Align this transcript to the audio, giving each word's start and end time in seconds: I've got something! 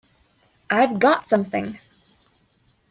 I've 0.71 0.97
got 0.97 1.29
something! 1.29 1.77